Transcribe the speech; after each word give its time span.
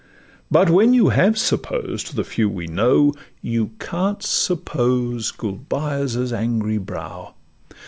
But 0.49 0.71
when 0.71 0.95
you 0.95 1.09
have 1.09 1.37
supposed 1.37 2.15
the 2.15 2.23
few 2.23 2.49
we 2.49 2.65
know, 2.65 3.13
You 3.43 3.73
can't 3.77 4.23
suppose 4.23 5.31
Gulbeyaz' 5.31 6.33
angry 6.33 6.79
brow. 6.79 7.35